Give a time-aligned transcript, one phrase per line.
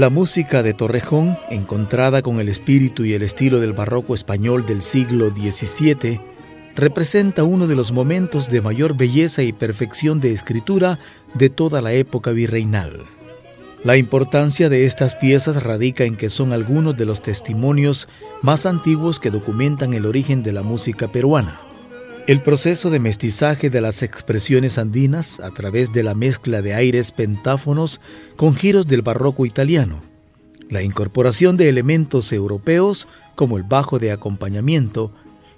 [0.00, 4.80] La música de Torrejón, encontrada con el espíritu y el estilo del barroco español del
[4.80, 6.18] siglo XVII,
[6.74, 10.98] representa uno de los momentos de mayor belleza y perfección de escritura
[11.34, 13.02] de toda la época virreinal.
[13.84, 18.08] La importancia de estas piezas radica en que son algunos de los testimonios
[18.40, 21.60] más antiguos que documentan el origen de la música peruana.
[22.30, 27.10] El proceso de mestizaje de las expresiones andinas a través de la mezcla de aires
[27.10, 28.00] pentáfonos
[28.36, 30.00] con giros del barroco italiano,
[30.68, 35.10] la incorporación de elementos europeos como el bajo de acompañamiento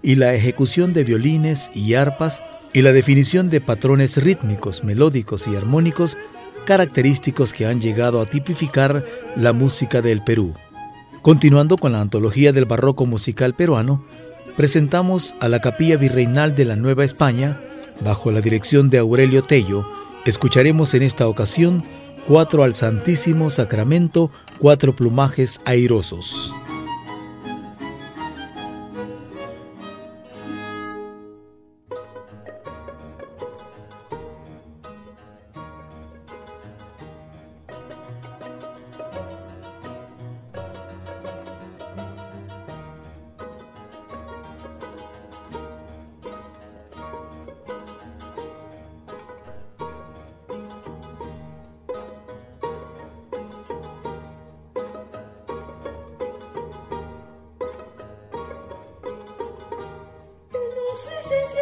[0.00, 2.40] y la ejecución de violines y arpas
[2.72, 6.16] y la definición de patrones rítmicos, melódicos y armónicos
[6.66, 9.04] característicos que han llegado a tipificar
[9.34, 10.54] la música del Perú.
[11.20, 14.04] Continuando con la antología del barroco musical peruano,
[14.60, 17.58] presentamos a la Capilla Virreinal de la Nueva España,
[18.04, 19.90] bajo la dirección de Aurelio Tello,
[20.26, 21.82] escucharemos en esta ocasión
[22.28, 26.52] cuatro al Santísimo Sacramento, cuatro plumajes airosos.
[61.30, 61.59] This is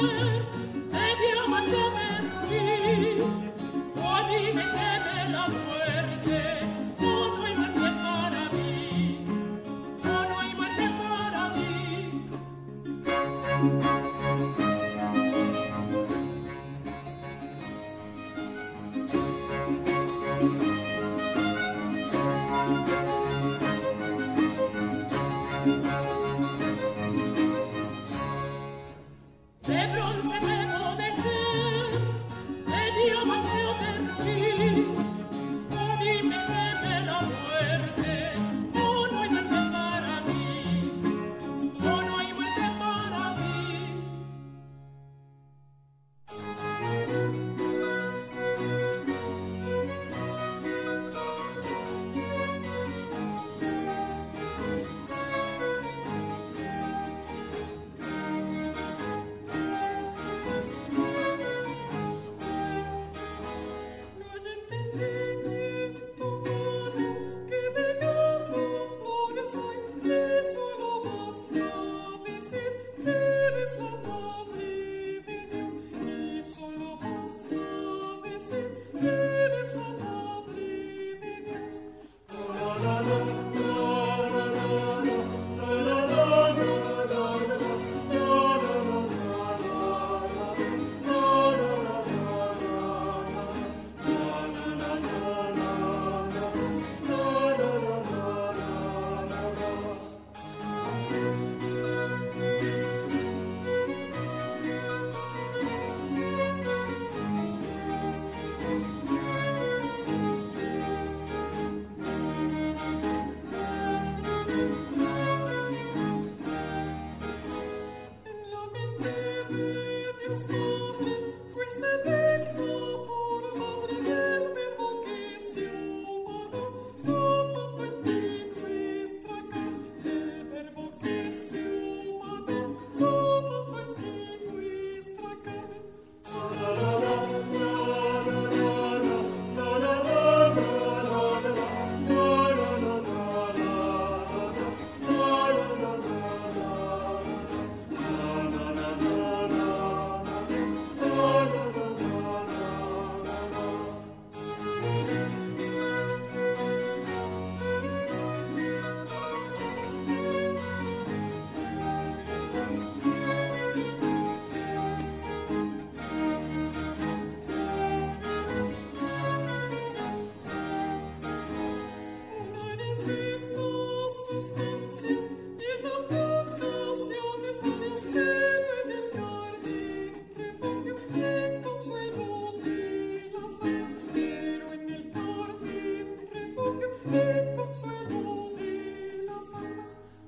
[0.00, 0.37] 嗯。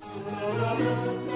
[0.02, 1.30] oh you.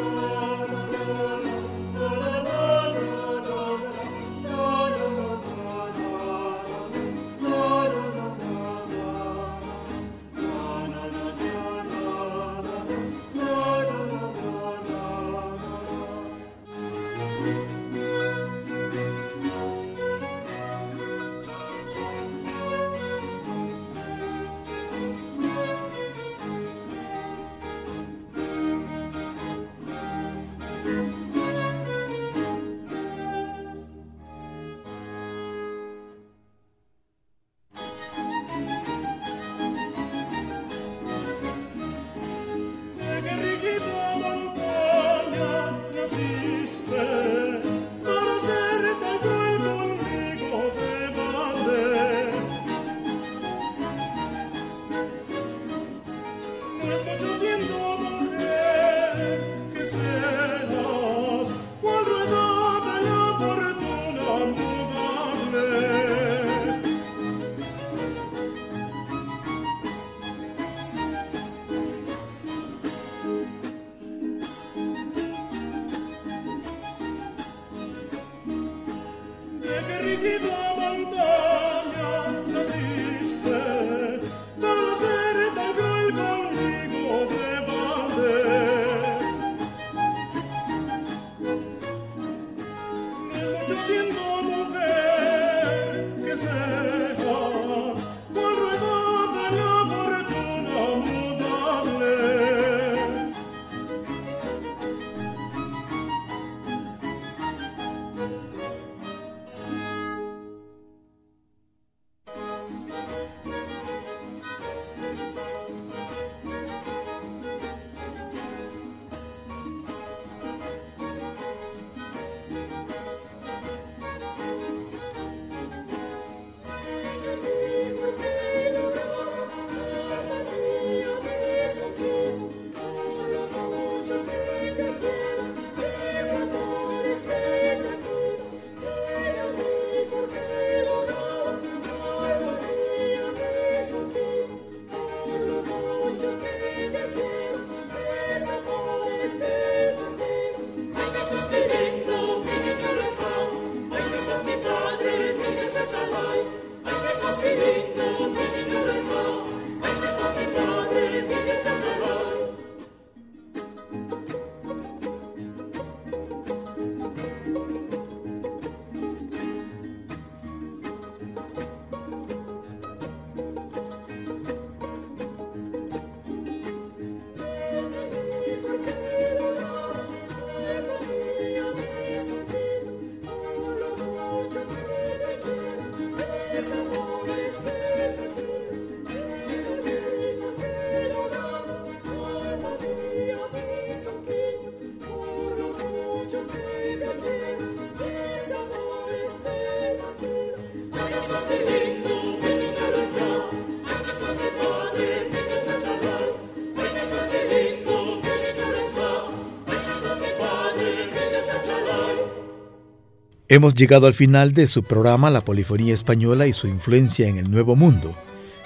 [213.47, 217.51] Hemos llegado al final de su programa La Polifonía Española y su influencia en el
[217.51, 218.15] Nuevo Mundo.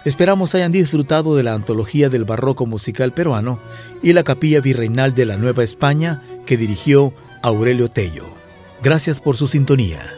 [0.05, 3.59] Esperamos hayan disfrutado de la antología del barroco musical peruano
[4.05, 8.27] y la capilla virreinal de la Nueva España que dirigió Aurelio Tello.
[8.81, 10.18] Gracias por su sintonía.